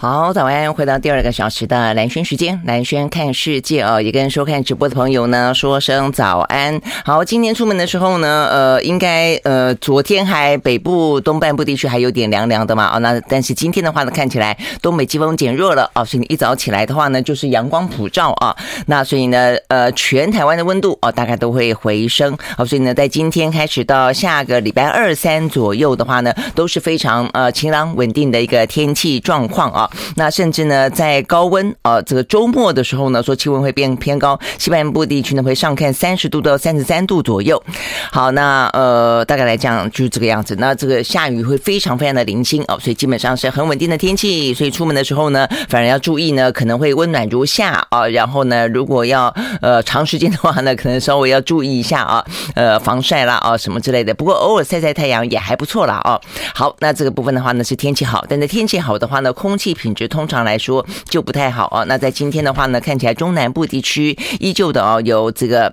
[0.00, 0.72] 好，早安！
[0.72, 6.80] 回到第二个小时的蓝轩时间，蓝轩看世界哦，也跟收看直播的朋友呢说声早安。
[7.04, 18.54] 好，今天出门的时候呢，呃，应该呃，昨天还北部东半部地区还有点凉凉的嘛，哦，那但是今天的话呢，看起来东北季风减弱了哦，所以你一早起来的话呢，就是阳光普照啊，
[18.86, 29.87] 那所以呢，呃，全台湾的温度哦，大概都会回升，好，所以呢，在今天开始到下个礼拜二三左右的话呢，都是非常呃晴朗稳定的一个天气状况啊。
[30.16, 37.62] 那甚至呢，在高温啊，这个周末的时候呢，说气温会变偏高，西半部地区呢会上看三十度到三十三度左右。
[38.10, 40.56] 好，那呃，大概来讲就是这个样子。
[40.58, 44.52] 那这个下雨会非常非常的零星哦，所以基本上是很稳定的天气。
[44.54, 48.06] 所以出门的时候呢，反而要注意呢，可能会温暖如夏啊。
[48.08, 54.14] 然后呢，如果要呃长时间的话呢，可能稍微要注意一下啊，呃，防晒啦啊什么之类的。
[54.14, 56.20] 不过偶尔晒晒太阳也还不错啦啊。
[56.54, 61.84] 好，那这个部分的话呢是天气好，但是天气好的话呢，空气品质通常来说就不太好啊。
[61.84, 65.72] 那在今天的话呢，看起来中南部地区依旧的哦，有这个。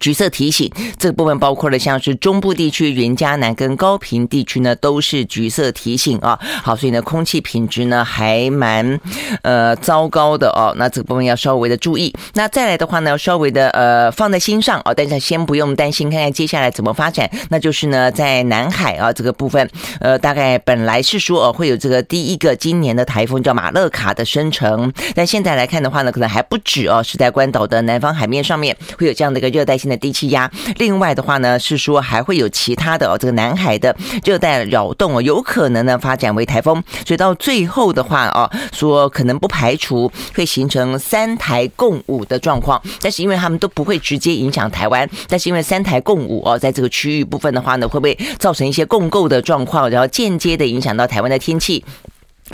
[0.00, 6.38] 橘色提醒，这个部分包括了像是中部地区、云嘉南跟高屏地区呢，都是橘色提醒啊。
[6.62, 9.00] 好，所以呢，空气品质呢还蛮
[9.42, 10.74] 呃糟糕的哦。
[10.76, 12.14] 那这个部分要稍微的注意。
[12.34, 14.92] 那再来的话呢，要稍微的呃放在心上啊。
[14.94, 17.30] 但是先不用担心，看看接下来怎么发展。
[17.48, 51.84] 那就是呢，在南海啊这个部分，呃，大概本来是说哦会有这个第一个今年的台风叫马勒卡的生成，但现在来看的话呢，可能还不止哦，是在关岛的南方海面上面会有这样的一个热带性的低气压，另外的话呢是说还会有其他的哦，这个南海的热带扰动哦，有可能呢发展为台风，所以到最后的话哦，说可能不排除会形成三台共舞的状况，但是因为他们都不会直接影响台湾，但是因为三台共舞哦，在这个区域部分的话呢，会不会造成一些共构的状况，然后间接的影响到台湾的天气？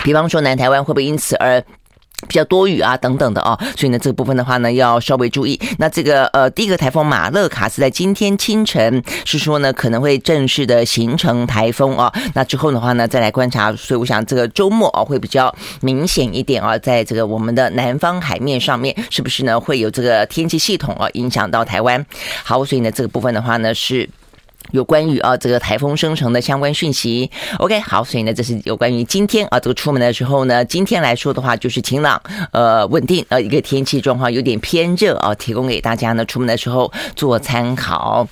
[0.02, 1.64] 比方说南台湾会不会因此而？
[2.26, 5.60] 比较多雨啊，等等的哦，所以呢，这个部分的话呢，要稍微注意。
[5.78, 12.12] 那这个呃，第一个台风马勒卡是在今天清晨，是说呢可能会正式的形成台风啊。
[12.34, 13.70] 那之后的话呢，再来观察。
[13.76, 22.04] 所以我想这个周末啊，会比较明显一点啊，在这个我们的南方海面上面，是不是呢会有这个天气系统啊影响到台湾？
[22.42, 24.08] 好，所以呢，这个部分的话呢是。
[24.70, 32.20] 有关于啊这个台风生成的相关讯息，OK，好，所以呢，这是有关于今天啊这个出门的时候呢，今天来说的话就是晴朗，
[32.50, 38.26] 呃，稳定，呃，一个天气状况有点偏热啊，提供给大家呢出门的时候做参考。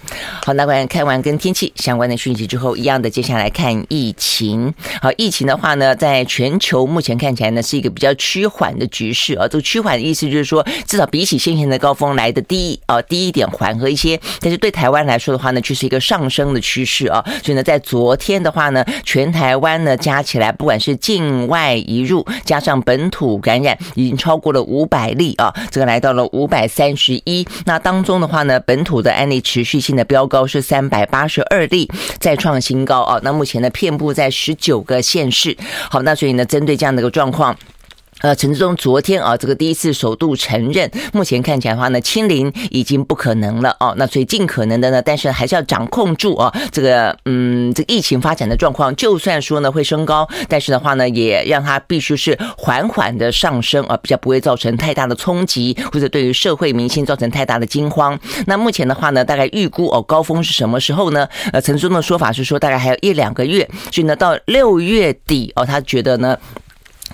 [0.44, 4.72] 好，那关看完跟天气相关的讯息之后，一样的，接下来看疫情。
[5.00, 14.18] 好，疫情的话呢，在全球目前看起来呢是一个比较趋缓的局势啊，这个趋缓的意思就是说，至少比起先前的高峰来的低啊低一点，缓和一些。
[14.40, 16.21] 但是对台湾来说的话呢，却是一个上。
[16.22, 27.46] 上升的趋势啊，所以呢，在昨天的话呢，全台湾呢加起来，不管是境外移入加上本土感染，已经超过了五百例啊，这个来到了五百三十一。
[27.64, 31.90] 那当中的话呢，本土的案例持续性的飙高是三百八十二例，
[32.20, 33.18] 再创新高啊。
[33.22, 35.56] 那目前呢，遍布在十九个县市。
[35.90, 37.56] 好，那所以呢，针对这样的一个状况。
[38.22, 43.92] 呃，陈志忠昨天啊，这个第一次首度承认，目前看起来的话呢，清零已经不可能了哦。
[43.96, 58.16] 那所以尽可能的呢，但是还是要掌控住啊，这个嗯，这个疫情发展的状况，就算说呢会升高，但是的话呢，也让它必须是缓缓的上升啊，比较不会造成太大的冲击，或者对于社会民心造成太大的惊慌。
[58.46, 61.28] 那目前的话呢，大概预估哦，高峰是什么时候呢？
[61.52, 66.38] 呃，陈志忠的说法是说，大概还有一两个月，所以呢，到六月底哦，他觉得呢。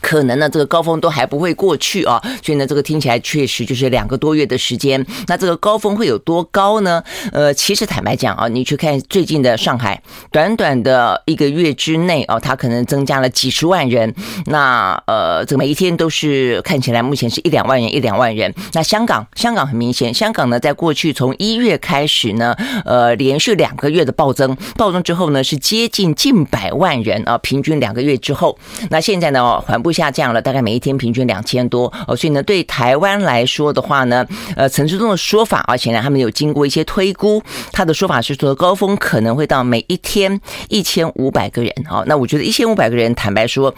[0.01, 5.05] 可能呢，这个高峰都还不会过去啊，所以呢，这个听起来确实就是两个多月的时间。
[5.27, 7.03] 那这个高峰会有多高呢？
[7.33, 14.15] 呃，其实坦白讲啊，你去看最近的上海，短短的一个月之内啊，它可能增加了几十万人。
[14.47, 18.55] 那呃，这每一天都是看起来目前是一两万人，一两万人。
[18.73, 22.55] 那香港，香港很明显，香港呢，在过去从一月开始呢，
[22.85, 28.59] 呃，连续两个月的暴增，暴增之后呢，是接近近百万人啊，平均两个月之后，
[28.91, 29.99] 那现在呢，还不步。
[29.99, 34.25] 下降了，大概每一天平均两千多哦，所以呢，对台湾来说的话呢，
[34.55, 37.43] 呃，陈志忠的说法而且呢他们有经过一些推估，
[37.73, 43.75] 他的说法是说高峰可能会到每一天一千五百个人哦，那我觉得一千五百个人，坦白说。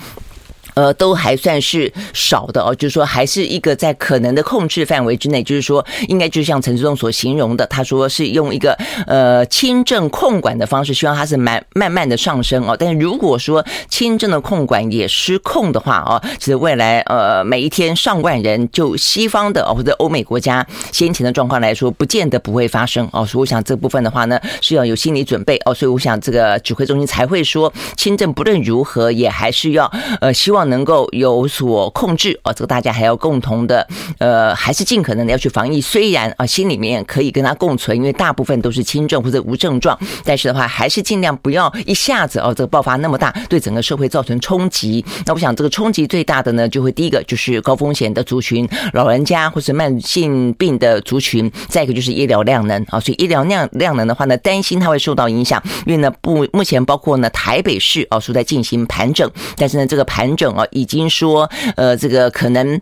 [0.75, 8.73] 呃，都还算是少的哦，就是说还是一个在可能的控制范围之内，就是说应该就像陈志忠所形容的，他说是用一个
[9.07, 12.77] 呃轻症控管的方式，希望它是慢慢慢的上升哦。
[12.79, 23.27] 但是如果说轻症的控管也失控的话哦，其实未来呃每一天上万人，就西方的或者欧美国家先前的状况来说，不见得不会发生哦。
[23.27, 25.75] 所以我想这部分的话呢，是要有心理准备哦。
[25.75, 29.91] 所以我想这个指挥中心才会说，轻症不论如何也还是要
[30.21, 30.60] 呃希望。
[30.61, 33.87] 望能够有所控制啊，这个大家还要共同的，
[34.19, 35.81] 呃，还是尽可能的要去防疫。
[35.81, 45.03] 虽然啊，心里面可以跟它共存，因为大部分都是轻症或者无症状，但是的话，还是尽量不要一下子哦，这个爆发那么大，对整个社会造成冲击。
[45.25, 62.81] 那我想，这个冲击最大的呢，就会第一个就是高风险的族群，老人家或是慢性病的族群，再一个就是医疗量能啊，所以医疗量量能的话呢，担心它会受到影响，因为呢，不目前包括呢台北市啊，说在进行盘整，但是呢，这个盘整啊，已经说呃，这个可能。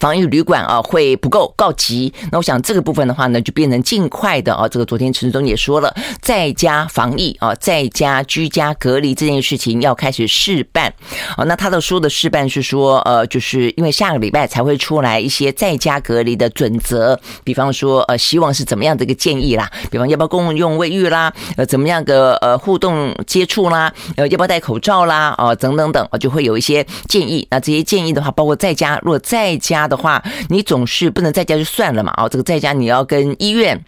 [0.00, 4.68] 防疫旅馆啊会不够告急，那我想这个部分的话呢，就变成尽快的啊。
[4.68, 10.92] 这个昨天陈时中也说了，在家防疫啊，在家居家隔离这件事情要开始试办
[11.36, 11.44] 啊。
[11.44, 27.46] 那他的说的试办是说，呃，就是因为下个礼拜才会出来一些在家隔离的准则，比方说呃，希望是怎么样的一个建议啦，比方要不要共用卫浴啦，呃，怎么样的呃互动接触啦，呃，要不要戴口罩啦，啊，等等等啊，就会有一些建议。
[27.50, 29.83] 那这些建议的话，包括在家，如果在家。
[29.88, 32.12] 的话，你总是不能在家就算了嘛？
[32.16, 33.84] 哦，这个在家你要跟医院。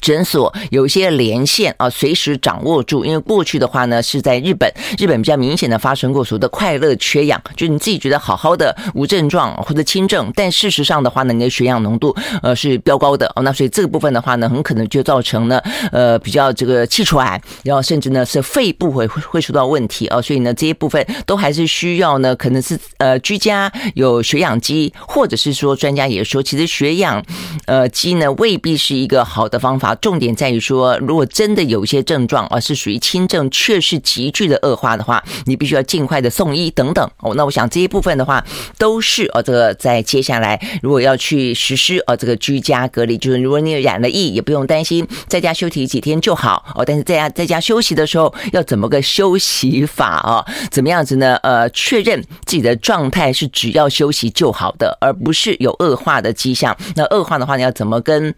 [0.00, 3.04] 诊所有一些连线啊，随时掌握住。
[3.04, 13.42] 因为过去的话呢，是在日本，日本比较明显的发生过所谓的快乐缺氧，就你自己觉得好好的无症状或者轻症，但事实上的话呢，你的血氧浓度呃是飙高的哦。
[13.42, 15.60] 那所以这个部分的话呢，很可能就造成呢
[15.92, 20.20] 呃比较这个气喘，然后甚至呢是肺部会会会受到问题啊。
[20.20, 27.22] 所以呢这些部分都还是需要呢，可能是呃居家有血氧机，或者是说专家也说，其实血氧
[27.66, 29.87] 呃机呢未必是一个好的方法。
[29.96, 37.34] 重点在于说，如果真的有一些症状而是属于轻症，却是急剧的恶化的话，你必须要尽快的送医等等哦。
[37.34, 38.44] 那我想这一部分的话，
[38.78, 46.84] 都是呃这个在接下来如果要去实施呃这个居家隔离，就是如果你染了疫，也不用担心，在家休息几天就好哦。
[46.84, 50.44] 但是在家在家休息的时候，要怎么个休息法啊？
[50.70, 51.36] 怎么样子呢？
[51.42, 56.76] 呃，确认自己的状态是只要休息就好的，而不是有恶化的迹象。
[56.96, 58.34] 那恶化的话，你要怎么跟？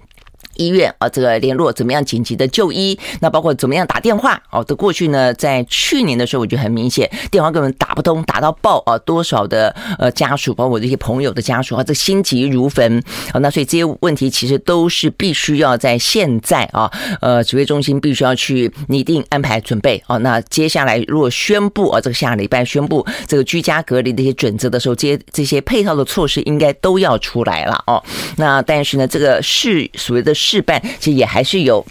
[0.60, 2.98] 医院啊，这个联络怎么样紧急的就医？
[3.20, 4.62] 那包括怎么样打电话哦？
[4.62, 8.98] 这过去呢，在去年的时候，我就很明显，电话根本打不通，打到爆啊！
[8.98, 13.02] 多少的呃家属，包括我这些朋友的家属啊，这心急如焚
[13.32, 13.40] 啊！
[13.40, 16.90] 那所以这些问题其实都是必须要在现在啊，
[17.22, 20.18] 呃，指挥中心必须要去拟定安排准备啊。
[20.18, 28.02] 那接下来如果宣布啊，这个下礼拜宣布这个居家隔离的一些准则的时候，这些这些配套的措施应该都要出来了哦。
[28.36, 30.34] 那但是呢，这个是所谓的。
[30.50, 31.84] 试办其实也还是有，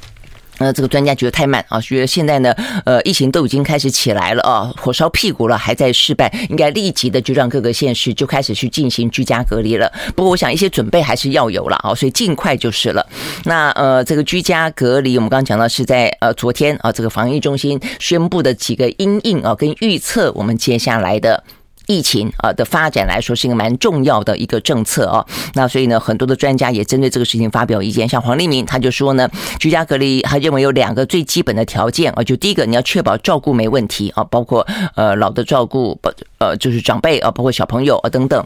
[0.58, 2.54] 呃，这个专家觉得太慢啊，觉得现在呢，
[2.84, 9.90] 呃，疫情都已经开始起来了啊，火烧屁股了，还在试办，应该立即的就让各个县市就开始去进行居家隔离了。
[10.14, 13.06] 不过我想一些准备还是要有了啊，所以尽快就是了。
[13.46, 21.42] 那呃，这个居家隔离，我们刚刚讲到是在呃昨天啊，这个防疫中心宣布的几个阴应啊跟预测，我们接下来的。
[21.90, 25.26] 疫情啊的发展来说是一个蛮重要的一个政策哦，
[25.56, 29.28] 那所以呢，很多的专家也针对这个事情发表意见，像黄立明他就说呢，
[29.60, 38.46] 居家隔离他认为有两个最基本的条件啊，就第一个你要确保照顾没问题啊，包括呃老的照顾不呃就是长辈啊，包括小朋友啊等等。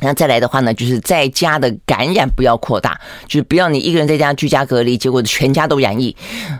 [0.00, 6.14] 那再来的话呢，就是在家的感染不要扩大，就是不要你一个人在家居家隔离，结果全家都染疫，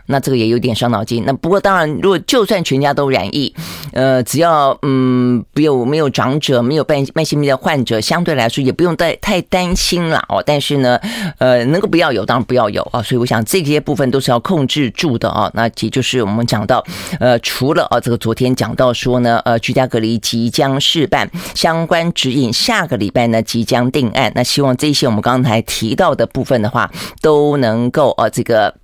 [0.06, 1.23] 那这个也有点伤脑筋。
[1.25, 3.55] 那不过当然，如果就算全家都染疫，
[3.93, 10.43] 呃，只要嗯，不有没有长者，没有慢慢性病的患者，相对来说也不用太太担心了哦。
[10.44, 10.98] 但是呢，
[11.39, 13.01] 呃，能够不要有，当然不要有啊。
[13.01, 15.48] 所以我想这些部分都是要控制住的啊。
[15.55, 16.84] 那也就是我们讲到，
[17.20, 23.28] 呃，除了啊这个昨天讲到说呢，呃，居家隔离即将试办相关指引，下个礼拜。
[23.31, 28.75] 那即将定案，那希望这些我们刚才提到的部分的话，都能够呃这个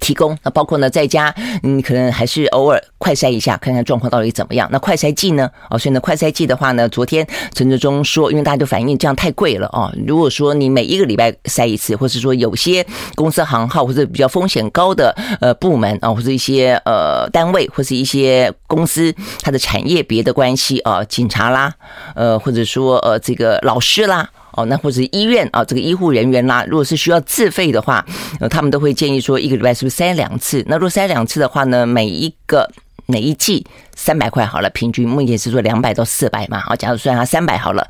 [0.00, 0.36] 提供。
[0.42, 4.68] 那包括呢，在家你可能还是偶尔快筛一下，看看状况到底怎么样。
[4.70, 5.50] 那快筛剂呢？
[5.70, 9.92] 哦，所以呢，快筛剂的话呢，昨天陈志忠说，因为大家都反映这样太贵了哦。
[10.06, 21.72] 如果说你每一个礼拜筛一次，或是说有些公司行号或者比较风险高的呃部门啊，或者一些呃单位或是一些公司，它的产业别的关系啊，警察啦，
[22.14, 24.28] 呃，或者说呃这个老师啦。
[24.56, 28.04] 哦，那或者医院啊，这个医护人员啦，如果是需要自费的话，
[28.40, 30.64] 呃，他们都会建议说，一个礼拜是不是塞两次？
[30.66, 32.68] 那如果塞两次的话呢，每一个
[33.06, 36.58] 每一剂三百块好了，平均目前是说两百到四百嘛。
[36.60, 37.86] 好，假如算它三百好了，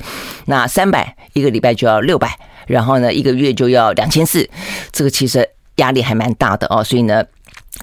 [0.46, 4.48] 那三百一个礼拜就要六百，然后呢，一个月就要两千四，
[4.92, 7.24] 这个其实压力还蛮大的哦，所以呢。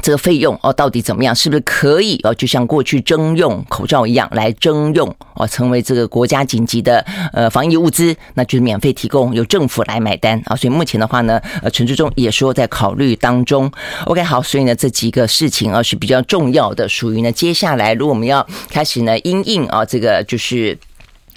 [0.02, 1.36] 这个费用哦，到底怎么样？
[1.36, 2.34] 是不是可以哦？
[2.34, 10.56] 就像过去征用口罩一样来征用哦，成为这个国家紧急的呃防疫物资，那就是免费提供，由政府来买单啊。
[10.56, 13.72] 所以目前的话呢，呃，陈志忠也说在考虑当中。
[14.06, 20.78] OK，好，所以呢，这几个事情啊是比较重要的，属于呢接下来如果我们要开始呢因应啊这个就是。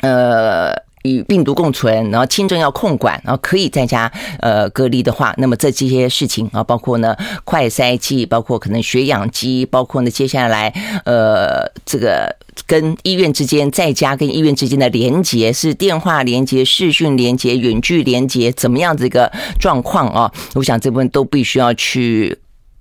[0.00, 0.85] 呃。
[1.06, 4.10] 与病毒共存，然后轻症要控管，然后可以在家
[4.40, 10.72] 呃隔离的话，那么这这些事情啊，包括呢快筛剂，包括可能血氧机，包括呢接下来
[11.04, 12.34] 呃这个
[12.66, 20.32] 跟医院之间在家跟医院之间的连接是电话连接、视讯连接、远距连接，怎么样子一个状况啊？
[20.54, 22.36] 我想这部分都必须要去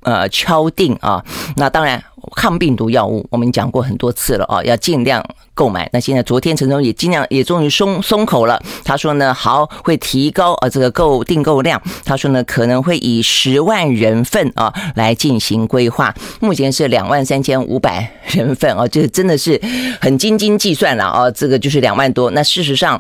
[0.06, 1.22] 呃敲定啊。
[1.58, 2.02] 那当然。
[2.36, 5.88] 抗病毒药物我们讲过很多次了啊，要尽量购买。
[5.94, 19.62] 那现在昨天陈总也尽量也终于松松口了，他说呢，好会提高啊这个购订购量，他说呢可能会以十万人份啊来进行规划，目前是两万三千五百人份啊，这个真的是
[20.02, 22.32] 很斤斤计算了啊，这个就是两万多。
[22.32, 23.00] 那事实上，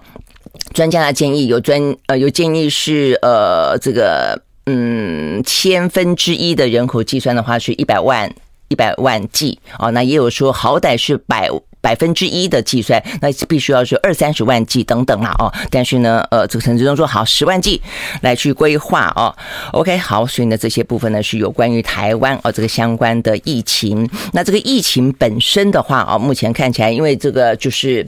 [0.71, 8.33] 专家的建议有专呃有建议是呃这个嗯千分之一的人口计算的话是一百万。
[8.67, 11.47] 一百万剂哦，那也有说好歹是百
[11.81, 15.53] 百分之一的计算，那必须要是二三十万剂等等啦哦。
[15.69, 17.79] 但是呢，呃，这个陈时中说好十万剂
[18.21, 19.33] 来去规划哦。
[19.71, 24.09] OK，好，所以呢，这些部分呢是有关于台湾哦这个相关的疫情。
[24.33, 28.05] 那这个疫情本身的话啊，目前看起来，因为这个就是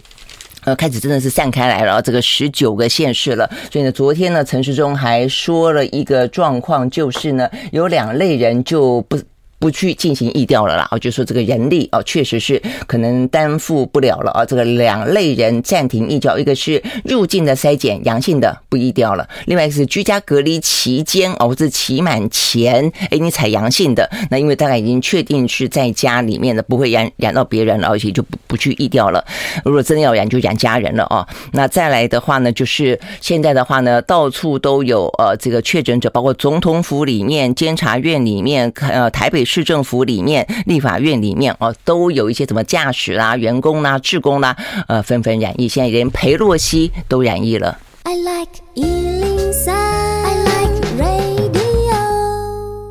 [0.67, 3.49] 呃开始真的是散开来了，这个十九个县市了。
[3.71, 9.17] 所以呢，昨天呢，陈时中还说了一个状况，就是呢，有两类人就不。
[9.59, 14.45] 不去进行疫调了啦，哦，就说这个人力哦，确实是可能担负不了了啊。
[14.45, 29.25] 这个两类人暂停疫调，一个是入境的筛检阳性的不疫调了，另外一个是居家隔离期间哦，或者期满前，哎，你采阳性的，那因为大概已经确定是在家里面的，不会染染到别人了，而且就不不去疫调了。
[29.65, 31.27] 如果真的要染，就染家人了哦。
[31.53, 39.46] 那再来的话呢，就是现在的话呢，到处都有呃这个确诊者，包括总统府里面、监察院里面、呃台北。
[39.47, 44.55] 市政府里面、立法院里面哦，都有一些什么驾驶啦、员工啦、职工啦，
[44.87, 45.67] 呃，纷纷染疫。
[45.67, 47.79] 现在连裴洛西都染疫了。
[48.03, 48.51] I like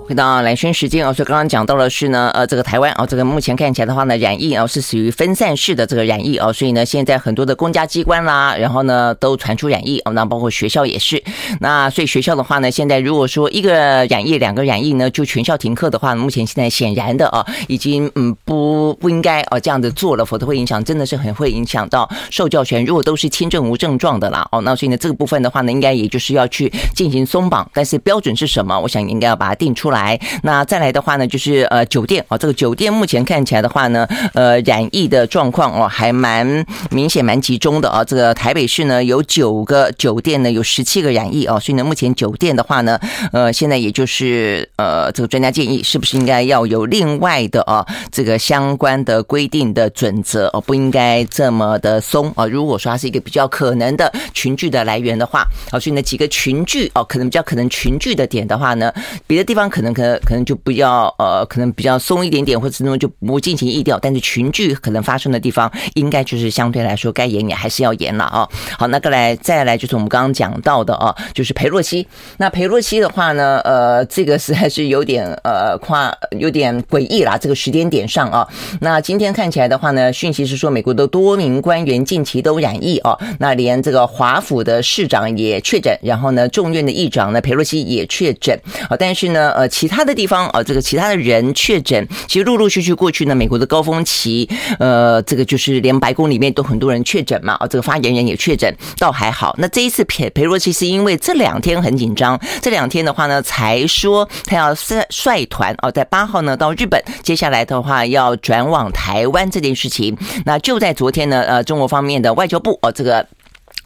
[0.08, 11.20] 回到蓝轩时间哦，所以刚刚讲到的是呢，呃，这个台湾哦，这个目前看起来的话呢，染疫哦是属于分散式的这个染疫哦，所以呢，现在很多的公家机关啦，然后呢都传出染疫哦，那包括学校也是。
[11.58, 22.84] 那所以学校的话呢，现在如果说一个染疫、两个染疫呢，就全校停课的话，目前现在显然的啊，已经嗯不不应该哦这样子做了，否则会影响，真的是很会影响到受教权。
[22.84, 28.78] 如果都是轻症无症状的啦哦，那所以呢这个部分的话呢，应该也就是要去进行松绑，但是标准是什么？
[28.78, 29.95] 我想应该要把它定出来。
[29.96, 38.04] 来，那再来的话呢，就是呃酒店啊，这个酒店目前看起来的话呢，呃染疫的状况哦，还蛮明显、蛮集中的啊。
[38.04, 43.00] 这个台北市呢有九个酒店呢有十七个染疫哦，所以呢目前酒店的话呢，
[43.32, 52.44] 呃现在也就是呃这个专家建议，是不是应该要有另外的啊这个相关的规定的准则哦，不应该这么的松啊。
[52.44, 58.92] 如果说它是一个比较可能的群聚的来源的话，好，所以呢几个群聚哦，可能比较可能群聚的点的话呢，
[59.26, 59.85] 别的地方可能。
[59.92, 63.98] 可能可能就不要呃，可能比较松一点点，或者那种就不进行疫调。
[63.98, 68.48] 但是群聚可能发生的地方，应该就是相对来说该严也还是要严了啊。
[68.78, 72.06] 好，那个来再来就是我们刚刚讲到的啊，就是裴洛西。
[72.38, 77.38] 那裴洛西的话呢，呃，这个实在是有点呃夸，有点诡异啦。
[77.38, 78.46] 这个时间点上啊，
[78.80, 89.68] 那今天看起来的话呢，讯息是说美国的多名官员近期都染疫啊，那连这个华府的市长也确诊，然后呢，众院的议长呢，裴洛西也确诊啊，但是呢，呃。
[89.78, 99.54] 其他的地方啊，这个其他的人确诊，其实陆陆续续过去呢，美国的高峰期，呃，这个就是连白宫里面都很多人确诊嘛，啊，这个发言人也确诊，倒还好。
[99.58, 110.16] 那这一次裴裴洛西是因为这两天很紧张，这两天的话呢，才说他要率率团哦，在八号呢到日本，接下来的话要转往台湾这件事情，
[110.46, 113.26] 那就在昨天呢，呃，中国方面的外交部哦，这个。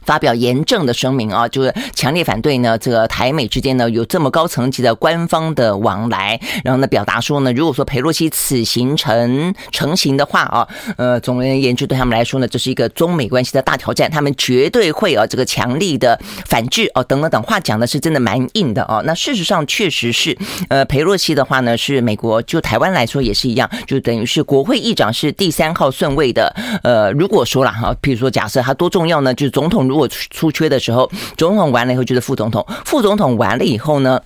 [0.04, 19.02] 发表严正的声明啊，就是强烈反对呢，这个台美之间呢有这么高层级的官方的往来，然后呢表达说呢，如果说裴洛西此行成成行的话啊，呃，总而言之对他们来说呢，这是一个中美关系的大挑战，他们绝对会啊这个强力的反制哦，等等等话讲的是真的蛮硬的哦。
[19.04, 20.38] 那事实上确实是，
[20.68, 29.89] 呃，裴洛西的话呢是美国就台湾来说也是一样，就等于是国会议长是第三号顺位的，呃，如果说了哈，比如说假设他多重要呢，就是总统。
[29.90, 34.22] 如果出缺的时候，总统完了以后就是副总统，副总统完了以后呢，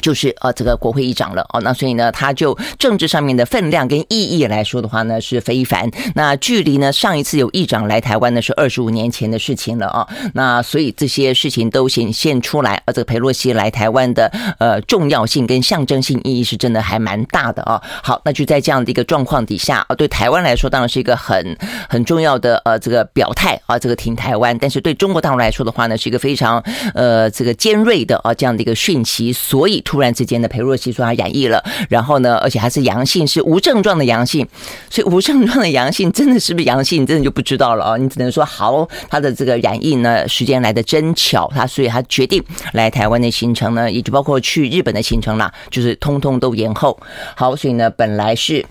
[0.00, 5.90] 就是呃，这个国会议长了哦，那所以呢，他就政治上面的分量跟意义来说的话呢，是非凡。
[6.14, 10.06] 那距离呢上一次有议长来台湾呢，是二十五年前的事情了啊。
[10.34, 17.80] 那所以这些事情都显现出来，呃，这个裴洛西来台湾的呃重要性跟象征性意义是真的还蛮大的啊。
[18.02, 21.56] 好，那就在这样的一个状况底下啊，对台湾来说当然是一个很
[21.88, 24.56] 很重要的呃这个表态啊，这个挺台湾。
[24.58, 26.62] 但是对中国大陆来说的话呢，是一个非常
[26.94, 29.82] 呃这个尖锐的啊这样的一个讯息，所以。
[29.86, 34.46] 突然之间的裴洛西说他染疫了，然后呢，而且还是阳性，是无症状的阳性，
[34.90, 37.96] 所以无症状的阳性真的是不是阳性，你真的就不知道了哦。
[37.96, 46.98] 你只能说好，他的这个染疫呢时间来的真巧，他所以他决定来台湾的行程呢，也就包括去日本的行程啦，就是通通都延后。
[47.36, 48.66] 好，所以呢，本来是。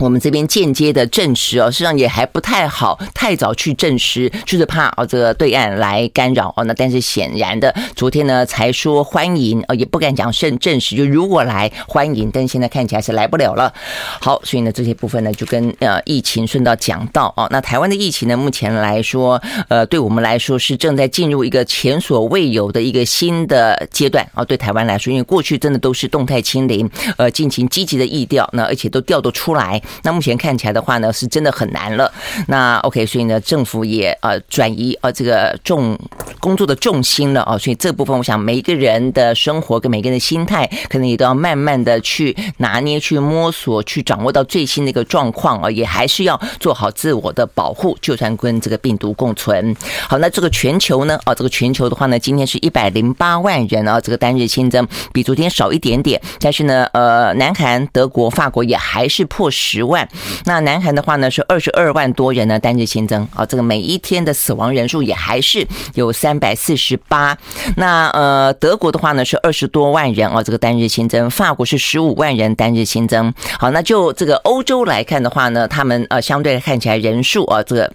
[0.00, 6.64] 我们这边间接的证实哦，实际上也还不太好，太早去证实，就是怕哦这个对岸来干扰哦。
[6.64, 13.72] 那但是显然的，昨天呢才说欢迎哦，也不敢讲证证实，就如果来欢迎，但现在看起来是来不了了。
[14.20, 24.42] 好，所以呢这些部分呢就跟呃疫情顺道讲到哦，那台湾的疫情呢目前来说，呃对我们来说是正在进入一个前所未有的一个新的阶段哦。
[24.42, 26.88] 对台湾来说，因为过去真的都是动态清零，
[27.18, 29.80] 呃进行积极的疫调，那而且都调得出来。
[30.02, 32.12] 那目前看起来的话呢，是真的很难了。
[32.48, 35.98] 那 OK，所以呢，政府也呃转移呃这个重
[36.38, 37.58] 工作的重心了啊。
[37.58, 45.70] 所以这部分，我想每一个人的生活跟每个人的心态，可能也都要慢慢的去拿捏、去摸索、去掌握到最新的一个状况啊。
[45.70, 49.74] 也还是要做好自我的保护，就算跟这个病毒共存。
[50.08, 51.18] 好，那这个全球呢？
[51.24, 59.79] 啊，这个全球的话呢，今天是一百零八万人啊，这个单日新增比昨天少一点点，但是呢，呃，南韩、德国、法国也还是破十。
[59.80, 60.06] 十万，
[60.44, 67.36] 那南韩的话呢是二十二万多人呢单日新增啊，这个每一天的死亡人数也还是有三百四十八。
[67.76, 73.32] 那呃德国的话呢是二十多万人啊，这个单日新增，法国是十五万人单日新增。
[73.58, 77.90] 好，那就这个欧洲来看的话呢，他们呃相对看起来人数啊这个。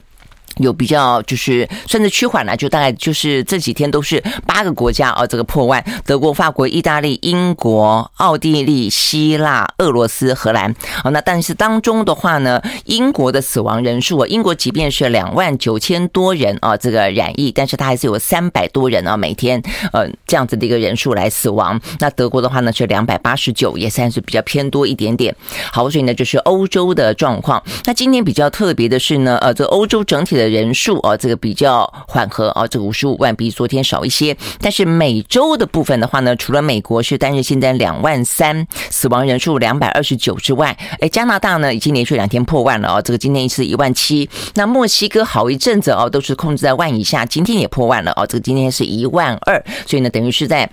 [0.57, 10.74] 有比较就是算是趋缓了，就大概就是这几天都是八个国家啊，这个破万：德国、法国、意大利、英国、奥地利、希腊、俄罗斯、荷兰。
[11.03, 21.79] 好，那但是当中的话呢，英国的死亡人数啊，英国即便是两万九千多人啊，这个染疫，但是它还是有三百多人啊，每天呃这样子的一个人数来死亡。
[22.00, 25.35] 那德国的话呢是两百八十九，也算是比较偏多一点点。
[25.72, 27.61] 好，所以呢就是欧洲的状况。
[27.83, 30.45] 那今年比较特别的是呢，呃，这欧洲整体的。
[30.50, 34.36] 人数啊，这个比较缓和啊，这个五十五万比昨天少一些。
[34.60, 44.29] 但是美洲的部分的话呢，除了美国是单日现在两万三，死亡人数两百二十九之外，哎，加拿大呢已经连续两天破万了啊，这个今天一次一万七。
[44.55, 50.70] 那墨西哥好一阵子哦，都是控制在万以下，今天也破万了啊，这个今天是一万二，所以呢，等于是在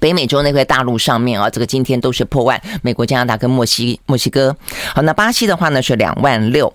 [0.00, 2.60] 北美洲那块大陆上面啊，这个今天都是破万。
[2.82, 4.56] 美国、加拿大跟墨西墨西哥，
[4.94, 6.72] 好，那巴西的话呢是两万六。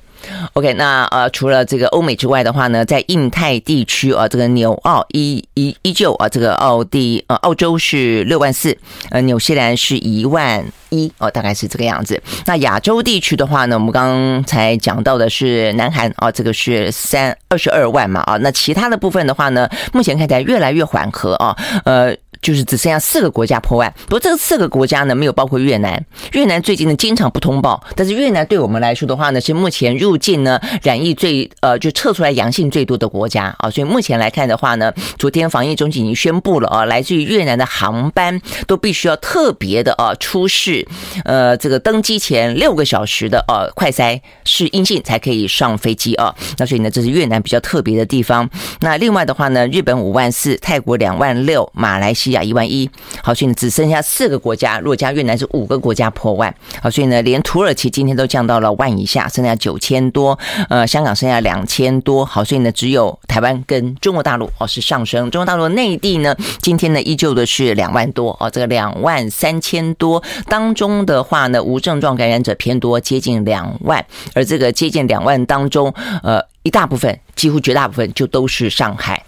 [0.53, 8.77] OK，那呃，除了这个欧美之外的话呢，在印太地区啊，这个纽澳依依依旧啊，这个澳地呃澳洲是六万四，
[9.11, 12.21] 呃，纽西兰是一万一哦，大概是这个样子。
[12.45, 21.55] 那亚洲地区的话呢，我们刚才讲到的是南韩啊，这个是三二十二万嘛啊，那其他的部分的话呢，目前看起来越来越缓和啊，
[21.85, 22.15] 呃。
[22.41, 26.03] 就是只剩下四个国家破万，不过这四个国家呢，没有包括越南。
[26.31, 40.87] 越南最近呢经常不通报，但是越南对我们来说的话呢，是目前入境呢染疫最呃就测出来阳性最多的国家啊，所以目前来看的话呢，昨天防疫中心已经宣布了啊，来自于越南的航班都必须要特别的啊出示
[41.25, 46.33] 呃这个登机前六个小时的呃快筛是阴性才可以上飞机啊。
[46.57, 48.49] 那所以呢，这是越南比较特别的地方。
[48.79, 52.28] 那另外的话呢，日本五万四，泰国两万六，马来西亚。
[52.43, 52.89] 一万一，
[53.23, 60.37] 好，所以，只剩下四个国家，如果加越南是五个国家破万，好，所以呢，连土耳其今天都降到了万以下，剩下九千多，
[60.69, 79.23] 呃，香港剩下两千多，好，所以呢，只有台湾跟中国大陆哦是上升，中国大陆内地呢，今天呢依旧的是两万多哦，这个两万三千多当中的话呢，无症状感染者偏多，接近两万，而这个接近两万当中，呃，一大部分，几乎绝大部分就都是上海。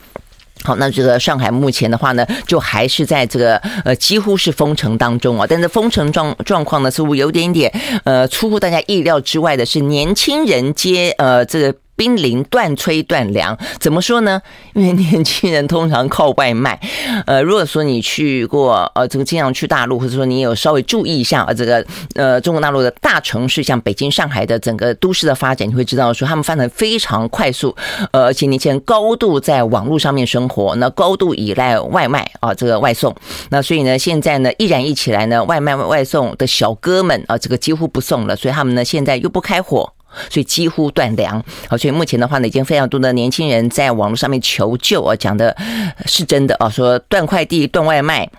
[0.63, 7.71] 好，那这个上海目前的话呢，就还是在这个呃几乎是封城当中啊，但是封城状状况呢，似乎有点点
[8.03, 11.75] 呃出乎大家意料之外的是，年轻人接呃这个。
[12.01, 13.55] 濒临断炊断粮。
[13.79, 14.41] 怎么说呢？
[14.73, 16.79] 因为年轻人通常靠外卖。
[17.27, 21.85] 呃，如果说你去过呃这个经常去大陆，或者说你有稍微注意一下呃这个
[22.15, 27.75] 呃中国大陆的大城市，像北京、上海的整个都市的发展，你会知道说他们发展非常快速，
[28.11, 33.15] 呃，而且年轻人高度在网络上面生活，那高度依赖外卖啊，这个外送。
[33.51, 39.93] 那所以呢，现在呢，一燃一起来呢，外卖外送的小哥们啊，这个几乎不送了，所以他们呢现在又不开火。
[40.29, 45.55] 所以几乎断粮，好，所以目前的话呢，已经非常多的年轻人在网络上面求救啊，讲的
[46.05, 48.29] 是真的啊，说断快递、断外卖，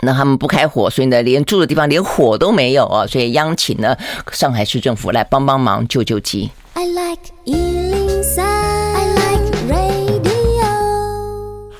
[0.00, 3.96] 那他们不开火，所以呢，连住的地方连火都没有啊，所以央请呢
[4.32, 6.50] 上海市政府来帮帮忙、救救急。
[6.74, 7.20] I like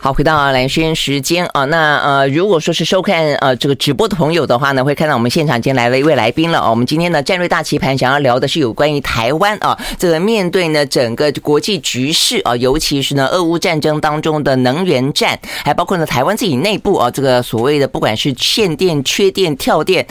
[0.04, 6.68] 好，回到蓝轩时间啊，那呃，如果说是收看呃这个直播的朋友的话呢，会看到我们现场已经来了一位来宾了啊。
[6.68, 20.04] 我们今天呢战略大棋盘想要聊的是有关于台湾啊，这个面对呢整个国际局势啊，尤其是呢俄乌战争当中的能源战，还包括呢台湾自己内部啊，这个所谓的不管是限电、缺电、跳电，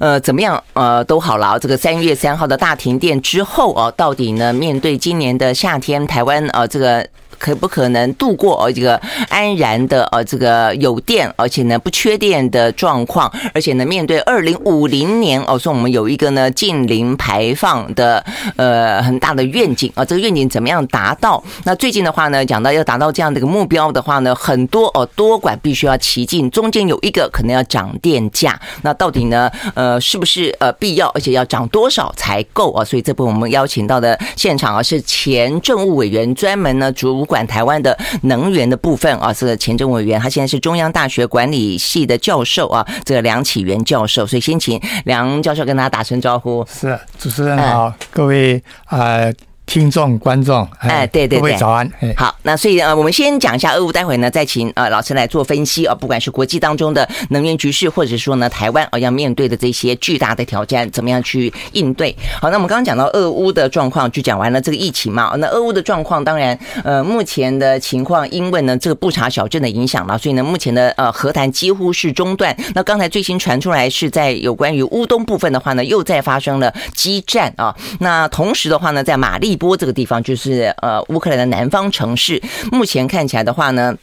[0.00, 1.56] 呃怎么样呃都好了。
[1.56, 7.06] 这个三月三号的大停电之后啊，到底呢面对今年的夏天，台湾啊这个。
[7.38, 18.24] 可不可能度过呃这个安然的呃这个有电，而且呢不缺电的状况，而且呢面对二零五零年哦，说我们有一个呢近零排放的
[18.56, 21.42] 呃很大的愿景啊，这个愿景怎么样达到？
[21.64, 32.84] 那最近的话呢，讲到要达到这样的一个目标的话呢，很多哦多管必须要齐进，中间有一个可能要涨电价，那到底呢呃是不是呃必要，而且要涨多少才够啊？
[32.84, 37.25] 所以这部分我们邀请到的现场啊是前政务委员，专门呢主。
[37.26, 46.66] 管台湾的能源的部分啊，是前政委员，他现在是中央大学管理系的教授啊，这个梁启源教授，所以先请梁教授跟大家打声招呼。
[46.66, 49.30] 是，主持人好，各位啊。
[49.66, 51.90] 听众、观众，哎，对对对，各位早安。
[52.16, 55.94] 好，那所以呃，我们先讲一下俄乌，待会呢再请呃老师来做分析啊。
[55.94, 62.16] 不管是国际当中的能源局势，或者说呢台湾啊要面对的这些巨大的挑战，怎么样去应对？
[62.40, 65.34] 好，那我们刚刚讲到俄乌的状况，就讲完了这个疫情嘛。
[65.38, 72.56] 那俄乌的状况，当然呃目前的情况，因为呢这个布查小镇的影响嘛，所以呢目前的呃和谈几乎是中断。
[72.74, 77.74] 那刚才最新传出来是在有关于乌东部分的话呢，又在发生了激战啊。
[77.98, 82.40] 那同时的话呢，在马利波这个地方就是呃乌克兰的南方城市，
[82.70, 83.96] 目前看起来的话呢，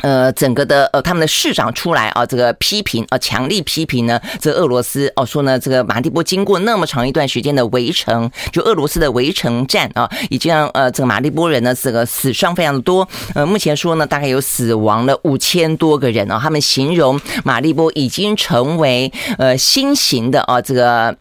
[0.00, 21.16] 呃整个的呃他们的市长出来啊，这个批评啊，强力批评呢，这俄罗斯哦说呢，这个马利波经过那么长一段时间的围城，就俄罗斯的围城战啊，已经让呃这个马利波人呢这个死伤非常的多，呃目前说呢大概有死亡了五千多个人啊，他们形容马利波已经成为呃新型的啊这个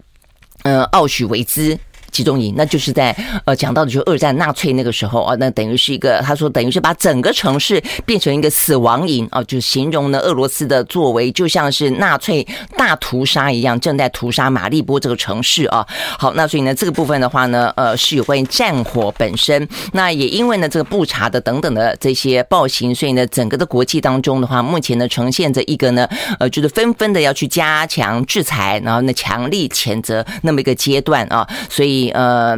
[0.64, 1.78] 呃奥许维兹。
[2.12, 12.46] 集中营，那就是在呃讲到的就是二战纳粹那个时候啊，那等于是一个他说等于是把整个城市变成一个死亡营啊，就形容呢俄罗斯的作为就像是纳粹
[12.78, 15.86] 大屠杀一样，正在屠杀马利波这个城市啊。
[16.20, 26.08] 好，那所以呢这个部分的话呢，呃是有关于战火本身，那也因为呢这个布查的等等的这些暴行，所以呢整个的国际当中的话，目前呢呈现着一个呢
[26.40, 32.01] 呃就是纷纷的要去加强制裁，然后呢强力谴责那么一个阶段啊，所以。
[32.10, 32.58] 呃，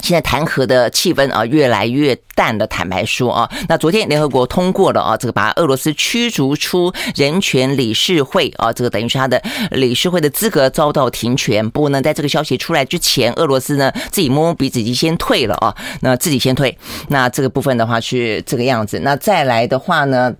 [0.00, 2.66] 现在谈和的气氛啊越来越淡了。
[2.66, 11.68] 坦白说啊，那昨天联合国通过了啊，这个把俄罗斯驱逐出人权理事会啊，这个等于是他的理事会的资格遭到停权。
[11.70, 16.76] 不过呢，在这个消息出来之前，俄罗斯呢自己摸摸鼻子，已经先退了啊，那自己先退。
[17.08, 18.98] 那这个部分的话是这个样子。
[19.00, 20.34] 那再来的话呢？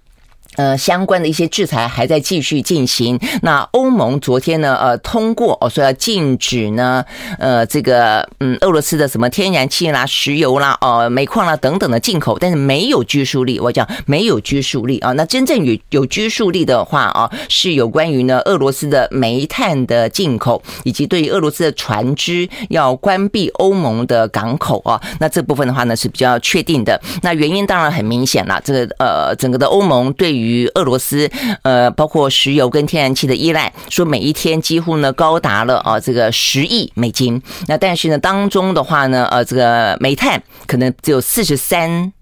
[0.57, 3.19] 呃，相关的一些制裁还在继续进行。
[3.43, 7.05] 那欧盟昨天呢，呃，通过哦，说要禁止呢，
[7.39, 13.59] 呃，这个嗯，俄罗斯的什么天然气啦、石油啦、呃，煤矿啦等等的进口，但是没有拘束力。
[13.59, 15.13] 我讲没有拘束力啊。
[15.13, 25.01] 那真正有有拘束力的话啊，是有关于呢俄罗斯的煤炭的进口，以及对于俄罗斯的船只要关闭欧盟的港口啊。
[25.19, 27.01] 那这部分的话呢是比较确定的。
[27.23, 31.31] 那原因当然很明显了，这个呃，整个的欧盟对于于俄罗斯，
[31.63, 37.41] 呃，包括石油跟天然气的依赖，说每一天几乎呢高达了啊这个十亿美金。
[37.69, 42.13] 那但是呢当中的话呢，呃，这个煤炭可能只有四十三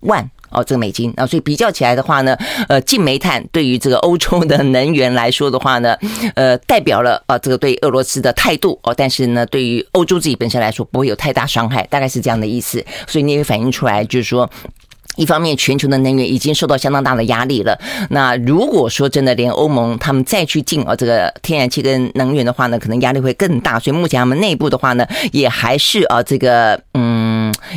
[0.00, 2.36] 万哦这个美金啊，所以比较起来的话呢，
[2.68, 5.96] 呃，禁煤炭对于这个欧洲的能源来说的话呢，
[6.34, 12.84] 呃，代表了啊这个对俄罗斯的态度哦，但是呢对于欧洲自己本身来说不会有太大伤害，大概是这样的意思。
[13.06, 14.50] 所以你也反映出来就是说。
[15.20, 17.78] 一方面，全球的能源已经受到相当大的压力了。
[18.08, 23.78] 那如果说真的连欧盟他们再去进啊这个天然气跟能源的话呢，可能压力会更大。
[23.78, 27.19] 所以目前他们内部的话呢，也还是啊这个嗯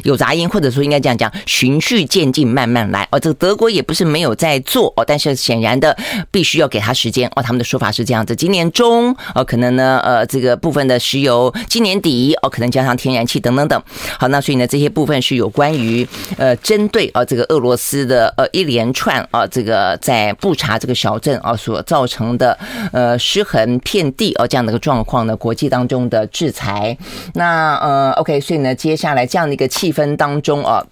[0.03, 3.19] 有杂音，或者说应该这样讲，循序渐进，慢慢来哦。
[3.19, 5.95] 这个德国也不是没有在做哦，但是显然的
[6.31, 7.41] 必须要给他时间哦。
[7.43, 13.81] 他们的说法是这样子：今年中哦，可能呢呃这个部分的石油，今年底哦可能加上天然气等等等。
[14.19, 22.57] 好，那所以呢这些部分是有关于呃针对啊这个俄罗斯的呃一连串啊这个在布查这个小镇啊所造成的
[22.91, 26.97] 呃失衡遍地哦这样的一个状况呢，国际当中的制裁。
[27.33, 30.85] 那呃 OK，所以呢接下来这样的一个气氛当中啊。